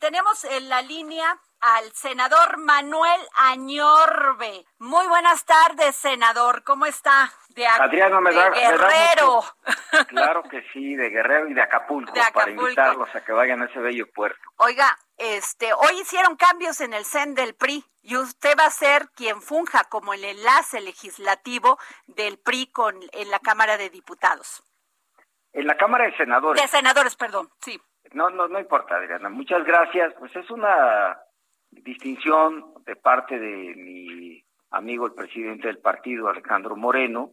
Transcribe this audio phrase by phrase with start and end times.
[0.00, 4.64] Tenemos en la línea al senador Manuel Añorbe.
[4.78, 6.62] Muy buenas tardes, senador.
[6.62, 7.32] ¿Cómo está?
[7.48, 9.42] De, Adriano, me da, Guerrero.
[10.08, 13.80] claro que sí, de Guerrero y de Acapulco, para invitarlos a que vayan a ese
[13.80, 14.40] bello puerto.
[14.56, 19.08] Oiga, este, hoy hicieron cambios en el CEN del PRI y usted va a ser
[19.16, 24.62] quien funja como el enlace legislativo del PRI con en la Cámara de Diputados.
[25.52, 26.62] En la Cámara de Senadores.
[26.62, 27.80] De Senadores, perdón, sí.
[28.12, 29.28] No, no, no importa, Adriana.
[29.28, 30.14] Muchas gracias.
[30.18, 31.18] Pues es una
[31.70, 37.32] distinción de parte de mi amigo el presidente del partido, Alejandro Moreno,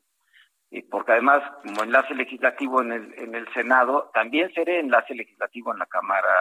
[0.69, 5.71] y porque además como enlace legislativo en el, en el Senado, también seré enlace legislativo
[5.71, 6.33] en la Cámara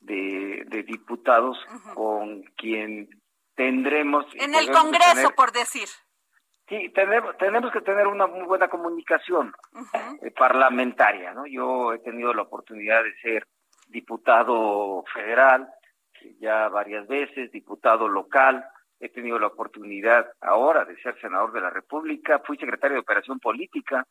[0.00, 1.58] de, Diputados,
[1.94, 3.08] con quien
[3.54, 4.26] tendremos...
[4.34, 5.88] En el Congreso, por decir.
[6.68, 9.52] Sí, tenemos, tenemos que tener una muy buena comunicación
[10.22, 11.46] eh, parlamentaria, ¿no?
[11.46, 13.46] Yo he tenido la oportunidad de ser
[13.88, 15.68] diputado federal,
[16.40, 18.64] ya varias veces, diputado local,
[19.00, 23.40] he tenido la oportunidad ahora de ser senador de la República, fui secretario de Operación
[23.40, 24.06] Política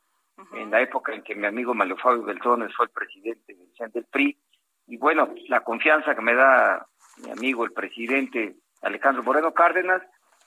[0.54, 3.56] en la época en que mi amigo Mario Fabio Beltrones fue el presidente
[3.94, 4.38] del PRI,
[4.88, 6.86] y bueno, la confianza que me da
[7.24, 10.02] mi amigo el presidente Alejandro Moreno Cárdenas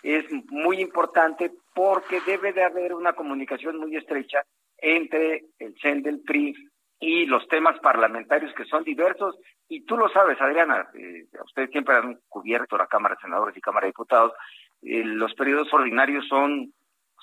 [0.05, 4.45] es muy importante porque debe de haber una comunicación muy estrecha
[4.77, 6.55] entre el CEN del PRI
[7.01, 9.37] y los temas parlamentarios que son diversos.
[9.67, 13.63] Y tú lo sabes, Adriana, eh, ustedes siempre han cubierto la Cámara de Senadores y
[13.63, 14.35] Cámara de Diputados.
[14.83, 16.75] Eh, los periodos ordinarios son,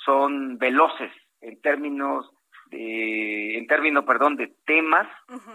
[0.04, 2.32] son veloces en términos
[2.72, 5.08] de, en términos, perdón, de temas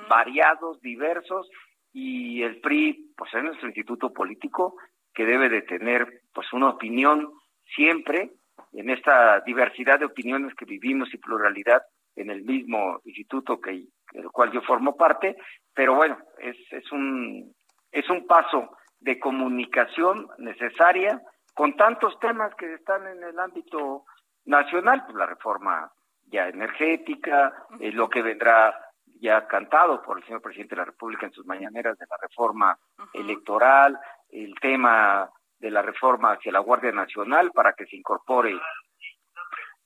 [0.09, 1.49] variados, diversos,
[1.93, 4.77] y el PRI, pues es nuestro instituto político
[5.16, 7.32] que debe de tener, pues, una opinión
[7.75, 8.31] siempre
[8.75, 11.82] en esta diversidad de opiniones que vivimos y pluralidad
[12.15, 15.37] en el mismo instituto que del cual yo formo parte,
[15.75, 17.55] pero bueno, es, es un
[17.91, 21.21] es un paso de comunicación necesaria
[21.55, 24.05] con tantos temas que están en el ámbito
[24.44, 25.91] nacional, pues la reforma
[26.25, 28.75] ya energética, eh, lo que vendrá
[29.21, 32.78] ya cantado por el señor presidente de la República en sus mañaneras de la reforma
[33.15, 33.99] electoral,
[34.31, 38.59] el tema de la reforma hacia la Guardia Nacional para que se incorpore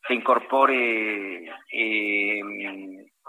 [0.06, 2.40] se incorpore eh,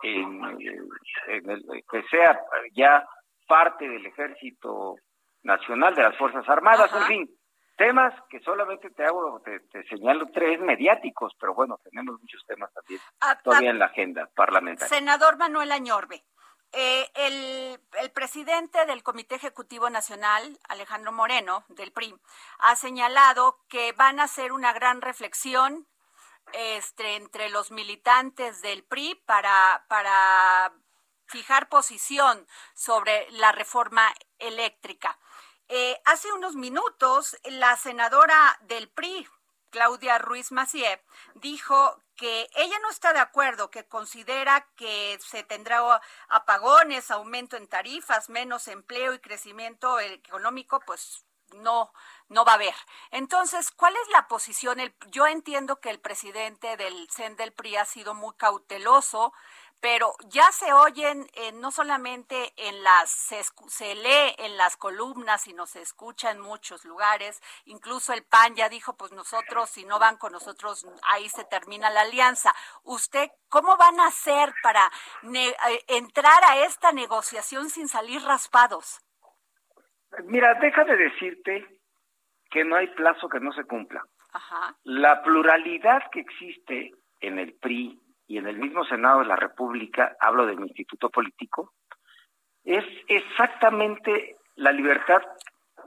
[0.02, 2.40] que sea
[2.74, 3.06] ya
[3.48, 4.96] parte del Ejército
[5.44, 7.30] Nacional de las Fuerzas Armadas, en fin,
[7.78, 13.00] temas que solamente te hago, te, señalo tres mediáticos, pero bueno, tenemos muchos temas también
[13.44, 14.88] todavía en la agenda parlamentaria.
[14.88, 16.24] Senador Manuel Añorbe,
[16.74, 22.16] eh, el, presidente del Comité Ejecutivo Nacional, Alejandro Moreno, del PRI,
[22.60, 25.88] ha señalado que van a hacer una gran reflexión
[26.54, 30.74] este, entre los militantes del PRI para, para
[31.26, 35.18] fijar posición sobre la reforma eléctrica.
[35.68, 39.28] Eh, hace unos minutos, la senadora del PRI,
[39.72, 41.02] Claudia Ruiz Macié,
[41.36, 45.82] dijo que ella no está de acuerdo, que considera que se tendrá
[46.28, 51.92] apagones, aumento en tarifas, menos empleo y crecimiento económico, pues no,
[52.32, 52.74] no va a haber.
[53.12, 54.80] Entonces, ¿cuál es la posición?
[55.12, 59.34] yo entiendo que el presidente del CEN del PRI ha sido muy cauteloso,
[59.82, 65.66] pero ya se oyen eh, no solamente en las, se, lee en las columnas, sino
[65.66, 67.42] se escucha en muchos lugares.
[67.66, 71.90] Incluso el PAN ya dijo, pues nosotros, si no van con nosotros, ahí se termina
[71.90, 72.54] la alianza.
[72.84, 74.90] ¿Usted cómo van a hacer para
[75.34, 75.56] eh,
[75.88, 79.02] entrar a esta negociación sin salir raspados?
[80.26, 81.81] Mira, deja de decirte
[82.52, 84.04] que no hay plazo que no se cumpla.
[84.84, 90.16] La pluralidad que existe en el PRI y en el mismo Senado de la República,
[90.20, 91.74] hablo del instituto político,
[92.64, 95.22] es exactamente la libertad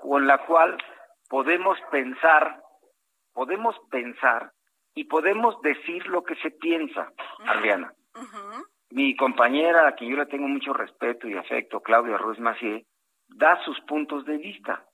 [0.02, 0.76] con la cual
[1.28, 2.62] podemos pensar,
[3.32, 4.52] podemos pensar
[4.94, 7.12] y podemos decir lo que se piensa,
[7.46, 7.92] Adriana.
[8.90, 12.86] Mi compañera, a quien yo le tengo mucho respeto y afecto, Claudia Ruiz Macié,
[13.28, 14.84] da sus puntos de vista.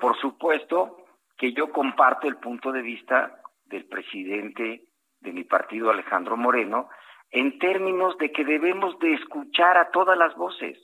[0.00, 0.96] Por supuesto
[1.36, 4.84] que yo comparto el punto de vista del presidente
[5.20, 6.88] de mi partido, Alejandro Moreno,
[7.30, 10.78] en términos de que debemos de escuchar a todas las voces.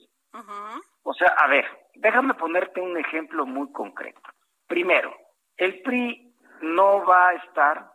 [1.03, 1.65] O sea, a ver,
[1.95, 4.21] déjame ponerte un ejemplo muy concreto.
[4.67, 5.15] Primero,
[5.57, 7.91] el PRI no va a estar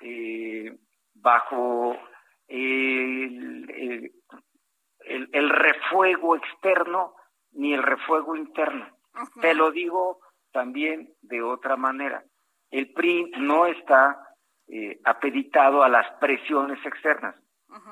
[0.00, 0.76] eh,
[1.14, 1.96] bajo
[2.48, 4.12] el,
[5.00, 7.14] el, refuego externo
[7.52, 8.86] ni el refuego interno.
[9.40, 10.20] Te lo digo
[10.54, 12.24] también de otra manera.
[12.70, 14.16] El PRI no está
[14.68, 17.34] eh, apeditado a las presiones externas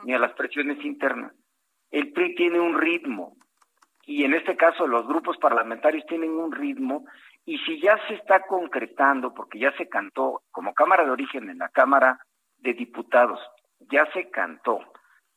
[0.04, 1.32] ni a las presiones internas.
[1.90, 3.36] El PRI tiene un ritmo
[4.06, 7.04] y en este caso los grupos parlamentarios tienen un ritmo
[7.44, 11.58] y si ya se está concretando, porque ya se cantó como Cámara de Origen en
[11.58, 12.20] la Cámara
[12.58, 13.40] de Diputados,
[13.90, 14.78] ya se cantó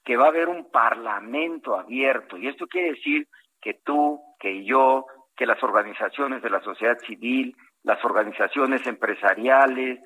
[0.03, 3.27] que va a haber un parlamento abierto y esto quiere decir
[3.59, 9.99] que tú, que yo, que las organizaciones de la sociedad civil, las organizaciones empresariales,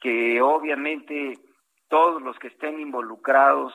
[0.00, 1.34] que obviamente
[1.88, 3.72] todos los que estén involucrados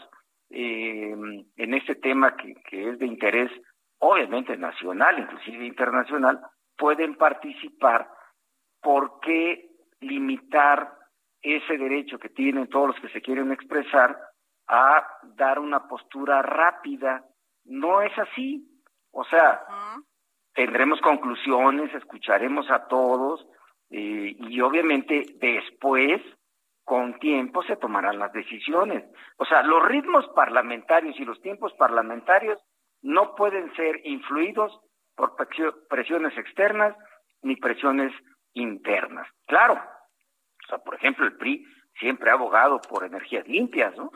[0.50, 1.14] eh,
[1.58, 3.52] en este tema que, que es de interés
[4.04, 6.40] obviamente nacional, inclusive internacional,
[6.78, 8.10] pueden participar.
[8.82, 9.70] ¿Por qué
[10.02, 10.94] limitar
[11.42, 14.18] ese derecho que tienen todos los que se quieren expresar
[14.68, 17.24] a dar una postura rápida?
[17.64, 18.68] No es así.
[19.12, 19.62] O sea,
[20.54, 23.46] tendremos conclusiones, escucharemos a todos
[23.90, 26.22] eh, y obviamente después,
[26.84, 29.04] con tiempo, se tomarán las decisiones.
[29.38, 32.60] O sea, los ritmos parlamentarios y los tiempos parlamentarios
[33.02, 34.80] no pueden ser influidos
[35.16, 35.36] por
[35.90, 36.96] presiones externas
[37.42, 38.12] ni presiones
[38.54, 39.28] internas.
[39.46, 41.66] Claro, o sea, por ejemplo, el PRI
[42.00, 44.12] siempre ha abogado por energías limpias, ¿no?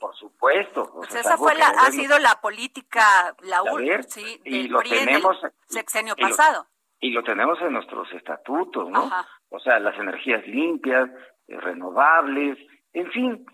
[0.00, 0.90] Por supuesto.
[0.94, 5.36] Pues esa fue la, ha sido la política, la última, sí, y lo tenemos
[5.66, 6.66] sexenio pasado.
[7.00, 9.10] y lo tenemos en nuestros estatutos, ¿no?
[9.50, 11.10] O sea, las energías limpias,
[11.46, 12.58] eh, renovables,
[12.92, 13.46] en fin.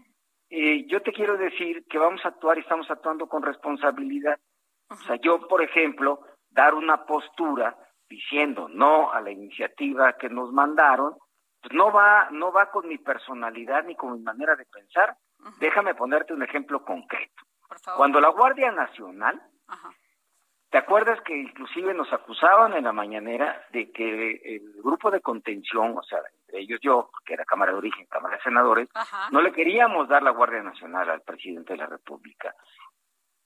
[0.51, 4.39] Eh, yo te quiero decir que vamos a actuar y estamos actuando con responsabilidad.
[4.91, 6.21] O sea, yo, por ejemplo,
[6.51, 7.77] dar una postura
[8.09, 11.15] diciendo no a la iniciativa que nos mandaron,
[11.69, 15.17] pues no va, no va con mi personalidad ni con mi manera de pensar.
[15.61, 17.43] Déjame ponerte un ejemplo concreto.
[17.97, 19.41] Cuando la Guardia Nacional,
[20.71, 25.97] ¿te acuerdas que inclusive nos acusaban en la mañanera de que el grupo de contención,
[25.99, 28.89] o sea, entre ellos yo, que era Cámara de Origen, Cámara de Senadores,
[29.31, 32.55] no le queríamos dar la Guardia Nacional al presidente de la República.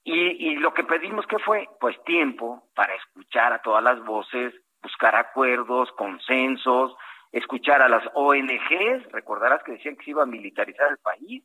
[0.05, 4.53] Y, y lo que pedimos que fue, pues tiempo para escuchar a todas las voces,
[4.81, 6.95] buscar acuerdos, consensos,
[7.33, 11.43] escuchar a las ONGs, recordarás que decían que se iba a militarizar el país.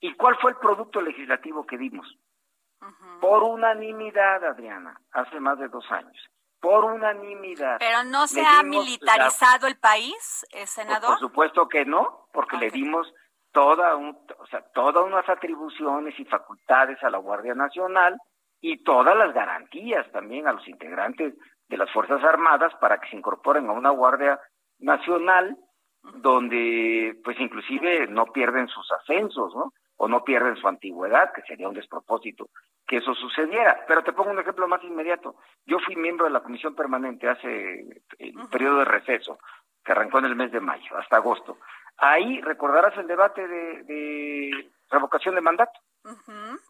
[0.00, 2.06] ¿Y cuál fue el producto legislativo que dimos?
[3.20, 6.16] Por unanimidad, Adriana, hace más de dos años.
[6.60, 7.78] Por unanimidad.
[7.78, 11.10] ¿Pero no se ha militarizado el país, eh, senador?
[11.10, 13.12] por supuesto que no, porque le dimos
[13.52, 18.16] toda un, o sea, todas unas atribuciones y facultades a la Guardia Nacional
[18.60, 21.34] y todas las garantías también a los integrantes
[21.68, 24.38] de las Fuerzas Armadas para que se incorporen a una Guardia
[24.84, 25.56] Nacional
[26.02, 29.72] donde pues inclusive no pierden sus ascensos, ¿no?
[29.96, 32.50] O no pierden su antigüedad, que sería un despropósito
[32.86, 33.84] que eso sucediera.
[33.88, 35.36] Pero te pongo un ejemplo más inmediato.
[35.64, 39.38] Yo fui miembro de la comisión permanente hace el periodo de receso,
[39.84, 41.58] que arrancó en el mes de mayo, hasta agosto.
[41.96, 45.80] Ahí recordarás el debate de, revocación de mandato.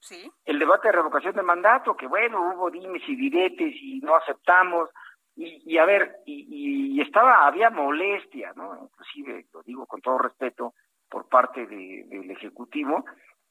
[0.00, 0.30] sí.
[0.44, 4.90] El debate de revocación de mandato, que bueno, hubo dimes y diretes y no aceptamos.
[5.36, 8.78] Y, a ver, y, estaba, había molestia, ¿no?
[8.82, 10.74] Inclusive, lo digo con todo respeto,
[11.08, 13.04] por parte del Ejecutivo.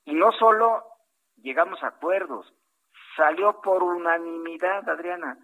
[0.06, 0.84] Y no solo
[1.42, 2.54] llegamos a acuerdos,
[3.16, 5.38] salió por unanimidad, Adriana,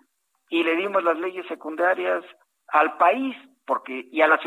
[0.49, 2.23] y le dimos las leyes secundarias
[2.67, 4.39] al país porque y a la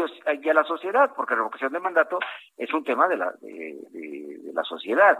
[0.42, 2.18] y a la sociedad porque revocación de mandato
[2.56, 5.16] es un tema de la de, la sociedad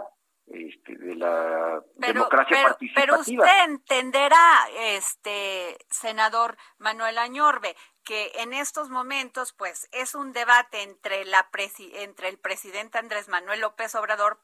[0.47, 2.93] este, de la democracia participativa.
[2.95, 10.83] Pero usted entenderá, este senador Manuel Añorbe, que en estos momentos, pues, es un debate
[10.83, 11.47] entre la
[11.93, 14.39] entre el presidente Andrés Manuel López Obrador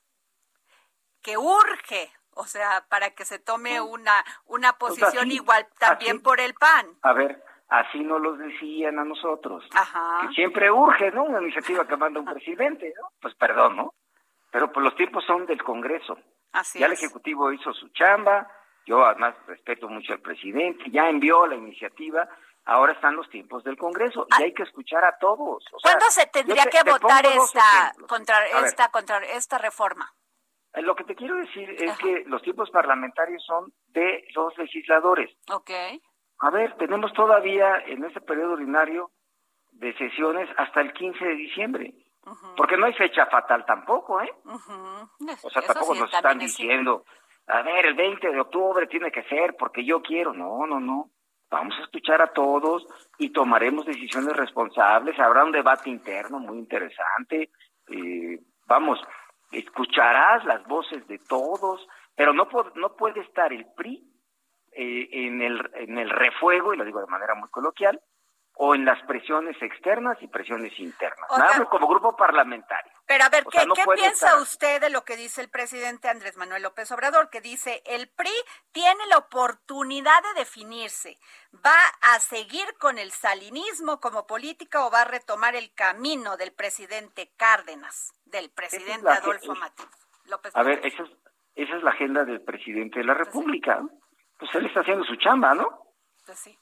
[1.22, 6.40] que urge, o sea, para que se tome una una pues posición igual también por
[6.40, 6.98] el PAN.
[7.02, 9.64] A ver, Así nos los decían a nosotros.
[10.22, 11.26] Que siempre urge, ¿no?
[11.26, 13.10] Una iniciativa que manda un presidente, ¿no?
[13.22, 13.94] Pues perdón, ¿no?
[14.52, 16.18] Pero pues los tiempos son del Congreso.
[16.52, 18.48] Así ya el Ejecutivo hizo su chamba,
[18.86, 22.28] yo además respeto mucho al presidente, ya envió la iniciativa,
[22.66, 24.46] ahora están los tiempos del Congreso y ah.
[24.46, 25.64] hay que escuchar a todos.
[25.82, 30.12] ¿Cuándo se tendría que votar esta contra esta contra esta reforma?
[30.74, 35.36] Eh, lo que te quiero decir es que los tiempos parlamentarios son de los legisladores.
[35.52, 36.02] Okay.
[36.40, 39.12] A ver, tenemos todavía en este periodo ordinario
[39.72, 41.94] de sesiones hasta el 15 de diciembre.
[42.56, 44.32] Porque no hay fecha fatal tampoco, ¿eh?
[45.44, 47.06] O sea, tampoco nos están diciendo,
[47.48, 50.34] a ver, el 20 de octubre tiene que ser porque yo quiero.
[50.34, 51.10] No, no, no.
[51.50, 52.86] Vamos a escuchar a todos
[53.18, 55.20] y tomaremos decisiones responsables.
[55.20, 57.50] Habrá un debate interno muy interesante.
[57.88, 59.00] Eh, vamos,
[59.52, 64.04] escucharás las voces de todos, pero no, no puede estar el PRI
[64.74, 68.00] eh, en, el, en el refuego, y lo digo de manera muy coloquial,
[68.62, 71.30] o en las presiones externas y presiones internas.
[71.38, 72.92] Nada como grupo parlamentario.
[73.06, 76.92] Pero a ver, ¿qué, piensa usted de lo que dice el presidente Andrés Manuel López
[76.92, 77.30] Obrador?
[77.30, 78.34] Que dice, el PRI
[78.74, 81.18] tiene la oportunidad de definirse.
[81.66, 86.52] ¿Va a seguir con el salinismo como política o va a retomar el camino del
[86.52, 89.54] presidente Cárdenas, del presidente Adolfo
[90.26, 91.10] López A ver, esa es,
[91.56, 93.82] esa es la agenda del presidente de la República.
[94.38, 95.89] Pues él está haciendo su chamba, ¿no?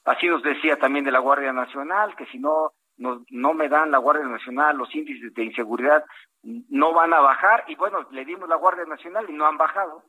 [0.04, 3.90] Así nos decía también de la Guardia Nacional, que si no, no, no me dan
[3.90, 6.04] la Guardia Nacional, los índices de inseguridad
[6.42, 7.64] no van a bajar.
[7.68, 10.02] Y bueno, le dimos la Guardia Nacional y no han bajado.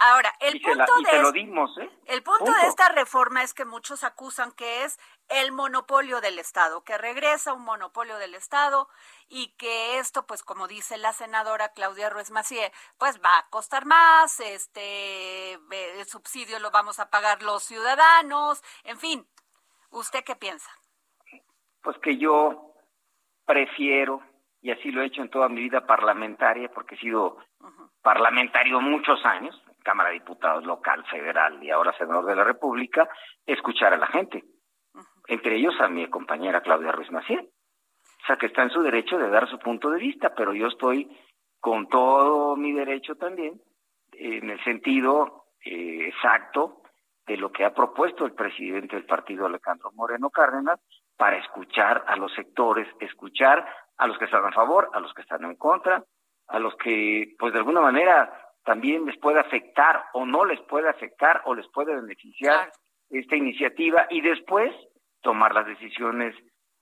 [0.00, 1.90] Ahora, el punto, de, lo dimos, ¿eh?
[2.06, 4.96] el punto de esta reforma es que muchos acusan que es
[5.28, 8.88] el monopolio del Estado, que regresa un monopolio del Estado
[9.28, 13.86] y que esto, pues como dice la senadora Claudia Ruiz Macié, pues va a costar
[13.86, 19.26] más, este el subsidio lo vamos a pagar los ciudadanos, en fin.
[19.90, 20.70] ¿Usted qué piensa?
[21.82, 22.72] Pues que yo
[23.44, 24.22] prefiero,
[24.60, 27.38] y así lo he hecho en toda mi vida parlamentaria, porque he sido
[28.02, 33.08] parlamentario muchos años, Cámara de Diputados local, federal y ahora senador de la República,
[33.46, 34.44] escuchar a la gente.
[35.26, 37.48] Entre ellos a mi compañera Claudia Ruiz Maciel.
[38.22, 40.66] O sea, que está en su derecho de dar su punto de vista, pero yo
[40.66, 41.08] estoy
[41.58, 43.62] con todo mi derecho también,
[44.12, 46.82] en el sentido eh, exacto
[47.26, 50.80] de lo que ha propuesto el presidente del partido Alejandro Moreno Cárdenas
[51.16, 53.66] para escuchar a los sectores, escuchar
[53.96, 56.04] a los que están a favor, a los que están en contra,
[56.46, 60.90] a los que, pues de alguna manera, también les puede afectar o no les puede
[60.90, 62.70] afectar o les puede beneficiar
[63.08, 64.70] esta iniciativa y después
[65.22, 66.34] tomar las decisiones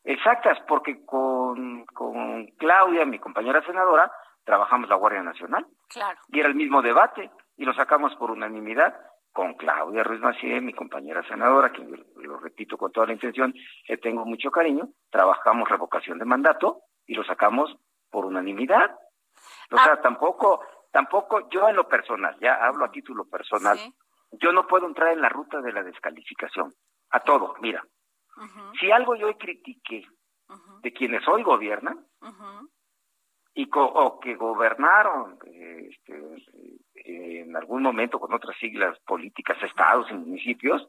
[0.02, 4.10] exactas, porque con, con Claudia, mi compañera senadora,
[4.42, 5.64] trabajamos la Guardia Nacional.
[5.88, 6.18] Claro.
[6.26, 8.92] Y era el mismo debate y lo sacamos por unanimidad
[9.32, 13.54] con Claudia Ruiz Macié, mi compañera senadora, que lo repito con toda la intención,
[13.86, 17.76] que tengo mucho cariño, trabajamos revocación de mandato y lo sacamos
[18.10, 18.90] por unanimidad.
[19.70, 20.00] O sea, ah.
[20.02, 23.78] tampoco Tampoco yo en lo personal, ya hablo a título personal,
[24.32, 26.74] yo no puedo entrar en la ruta de la descalificación.
[27.10, 27.84] A todo, mira.
[28.78, 30.06] Si algo yo critiqué
[30.82, 32.06] de quienes hoy gobiernan
[33.54, 36.22] y o que gobernaron este,
[36.94, 40.86] en algún momento con otras siglas políticas, estados y municipios,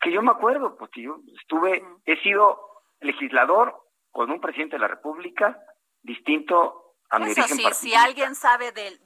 [0.00, 2.60] que yo me acuerdo, porque yo estuve, he sido
[3.00, 3.74] legislador
[4.10, 5.58] con un presidente de la República
[6.02, 6.81] distinto
[7.20, 8.98] eso sí, si alguien sabe del,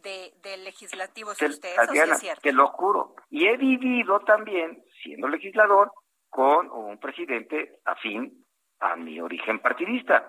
[0.64, 2.40] legislativo es usted, eso sí es cierto.
[2.42, 3.14] Te lo juro.
[3.30, 5.92] Y he vivido también, siendo legislador,
[6.28, 8.44] con un presidente afín
[8.80, 10.28] a mi origen partidista.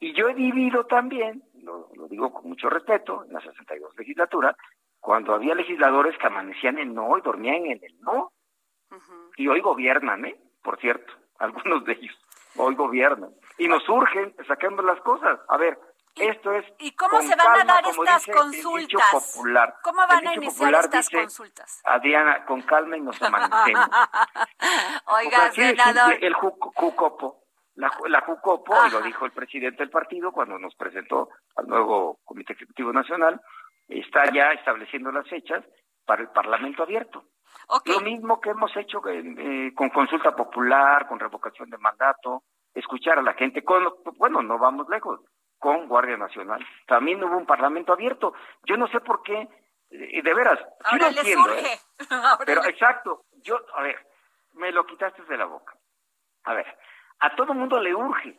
[0.00, 4.56] Y yo he vivido también, lo, digo con mucho respeto, en la 62 legislatura,
[4.98, 8.32] cuando había legisladores que amanecían en no y dormían en el no.
[9.36, 10.36] Y hoy gobiernan, ¿eh?
[10.62, 12.18] Por cierto, algunos de ellos
[12.56, 13.30] hoy gobiernan.
[13.58, 15.40] Y nos urgen, saquemos las cosas.
[15.48, 15.78] A ver,
[16.16, 16.66] esto es.
[16.78, 19.40] ¿Y cómo se van a dar estas consultas?
[19.82, 21.80] ¿Cómo van a iniciar estas consultas?
[21.84, 23.88] Adriana, con calma y nos amanecemos.
[25.06, 26.18] Oiga, senador.
[26.20, 31.30] el Jucopo, la, la Jucopo, y lo dijo el presidente del partido cuando nos presentó
[31.56, 33.40] al nuevo Comité Ejecutivo Nacional,
[33.88, 35.64] está ya estableciendo las fechas
[36.04, 37.24] para el Parlamento abierto.
[37.86, 42.42] Lo mismo que hemos hecho eh, con consulta popular, con revocación de mandato,
[42.74, 43.64] escuchar a la gente.
[43.64, 43.84] Con,
[44.18, 45.20] bueno, no vamos lejos
[45.62, 46.66] con Guardia Nacional.
[46.88, 48.34] También hubo un parlamento abierto.
[48.64, 49.48] Yo no sé por qué,
[49.90, 51.78] eh, de veras, Ahora sí ¿eh?
[52.46, 53.96] pero exacto, yo, a ver,
[54.54, 55.74] me lo quitaste de la boca.
[56.42, 56.66] A ver,
[57.20, 58.36] a todo mundo le urge,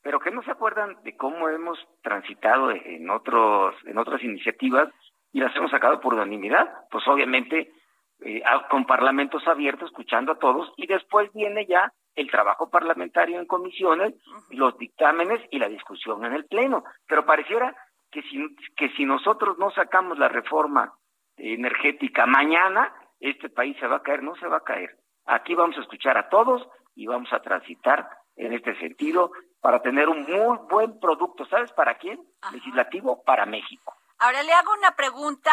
[0.00, 4.90] pero que no se acuerdan de cómo hemos transitado en otros, en otras iniciativas
[5.32, 6.86] y las hemos sacado por unanimidad.
[6.88, 7.72] Pues obviamente
[8.20, 13.46] eh, con parlamentos abiertos, escuchando a todos, y después viene ya el trabajo parlamentario en
[13.46, 14.14] comisiones,
[14.50, 16.84] los dictámenes y la discusión en el Pleno.
[17.06, 17.74] Pero pareciera
[18.10, 20.92] que si, que si nosotros no sacamos la reforma
[21.36, 24.96] energética mañana, este país se va a caer, no se va a caer.
[25.26, 30.08] Aquí vamos a escuchar a todos y vamos a transitar en este sentido para tener
[30.08, 31.46] un muy buen producto.
[31.46, 32.20] ¿Sabes para quién?
[32.52, 33.94] Legislativo para México.
[34.18, 35.50] Ahora le hago una pregunta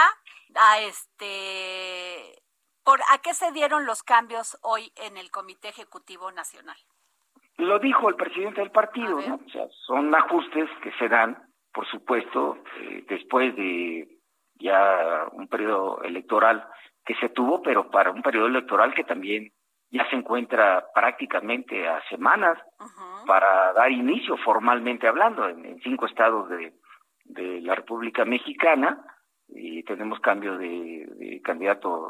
[0.55, 2.41] a este
[2.87, 6.77] ¿Por a qué se dieron los cambios hoy en el Comité Ejecutivo Nacional?
[7.57, 9.35] Lo dijo el presidente del partido, ¿no?
[9.45, 11.35] O sea, son ajustes que se dan
[11.73, 14.07] por supuesto, eh, después de
[14.55, 16.65] ya un periodo electoral
[17.05, 19.51] que se tuvo, pero para un periodo electoral que también
[19.91, 22.57] ya se encuentra prácticamente a semanas
[23.27, 26.73] para dar inicio formalmente hablando en, cinco estados de,
[27.61, 29.03] la República Mexicana
[29.49, 32.09] y tenemos cambio de, candidato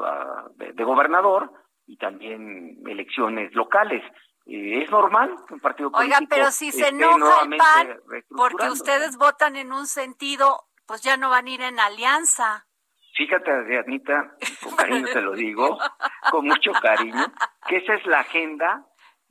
[0.56, 1.52] de, gobernador
[1.86, 4.02] y también elecciones locales.
[4.46, 8.70] Eh, es normal que un partido político Oiga, pero si se enoja el PAN porque
[8.70, 12.66] ustedes votan en un sentido, pues ya no van a ir en alianza.
[13.14, 15.76] Fíjate, Adrianita, con cariño te lo digo,
[16.30, 17.26] con mucho cariño,
[17.68, 18.86] que esa es la agenda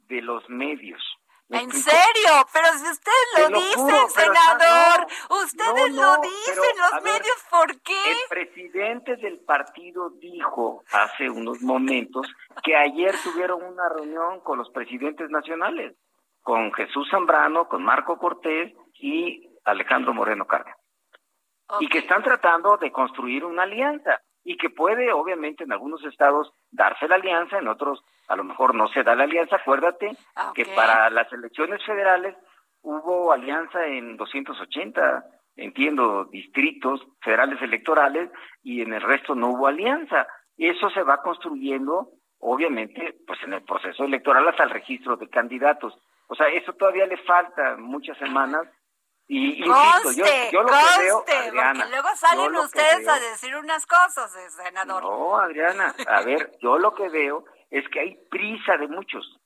[0.07, 1.01] de los medios.
[1.49, 2.45] ¿En serio?
[2.51, 5.07] Pero si ustedes lo, dicen, senador,
[5.43, 8.11] ustedes lo dicen, los medios, ¿por qué?
[8.11, 12.27] El presidente del partido dijo hace unos momentos
[12.63, 15.95] que ayer tuvieron una reunión con los presidentes nacionales,
[16.41, 20.75] con Jesús Zambrano, con Marco Cortés y Alejandro Moreno Carga
[21.79, 26.51] y que están tratando de construir una alianza y que puede, obviamente, en algunos estados
[26.71, 29.55] darse la alianza, en otros a lo mejor no se da la alianza.
[29.57, 30.15] Acuérdate
[30.53, 32.35] que para las elecciones federales
[32.81, 38.29] hubo alianza en 280, entiendo, distritos federales electorales
[38.63, 40.27] y en el resto no hubo alianza.
[40.57, 45.97] Eso se va construyendo, obviamente, pues en el proceso electoral hasta el registro de candidatos.
[46.27, 48.67] O sea, eso todavía le falta muchas semanas
[49.29, 53.85] y insisto, yo, yo lo que veo, Adriana, porque luego salen ustedes a decir unas
[53.85, 55.03] cosas, senador.
[55.03, 59.39] No, Adriana, a ver, yo lo que veo es que hay prisa de muchos.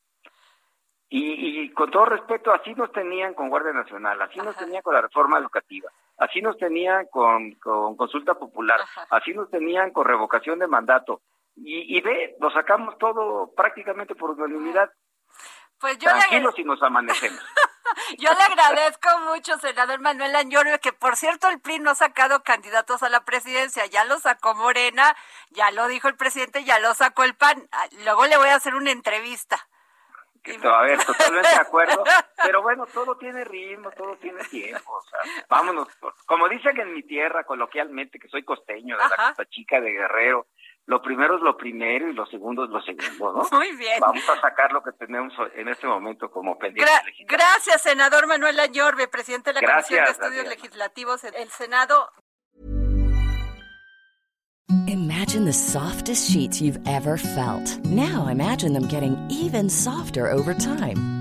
[1.10, 4.94] Y, y con todo respeto, así nos tenían con Guardia Nacional, así nos tenían con
[4.94, 10.60] la reforma educativa, así nos tenían con, con consulta popular, así nos tenían con revocación
[10.60, 11.22] de mandato.
[11.58, 14.90] Y, y ve, lo sacamos todo prácticamente por unanimidad.
[15.82, 16.64] Pues yo Tranquilos le...
[16.64, 17.40] nos amanecemos.
[18.20, 22.44] yo le agradezco mucho, senador Manuel Añorio, que por cierto el PRI no ha sacado
[22.44, 25.16] candidatos a la presidencia, ya lo sacó Morena,
[25.50, 27.68] ya lo dijo el presidente, ya lo sacó el PAN.
[27.72, 29.68] Ah, luego le voy a hacer una entrevista.
[30.64, 32.04] A ver, totalmente de acuerdo,
[32.44, 35.88] pero bueno, todo tiene ritmo, todo tiene tiempo, o sea, vámonos,
[36.26, 40.48] como dicen en mi tierra coloquialmente, que soy costeño de la Costa Chica de Guerrero,
[40.88, 43.48] lo primero es lo primero y lo segundo es lo segundo, ¿no?
[43.58, 44.00] Muy bien.
[44.00, 46.92] Vamos a sacar lo que tenemos en este momento como pendiente.
[47.28, 51.24] gracias, senador Manuel Añorbe, presidente de la Comisión de Estudios Legislativos.
[51.24, 52.10] El Senado.
[54.88, 57.78] Imagine the softest sheets you've ever felt.
[57.86, 61.21] Now imagine them getting even softer over time.